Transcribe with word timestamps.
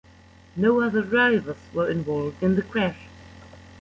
No 0.55 0.81
other 0.81 1.03
drivers 1.03 1.57
were 1.75 1.87
involved 1.91 2.41
in 2.41 2.55
the 2.55 2.63
crash. 2.63 3.01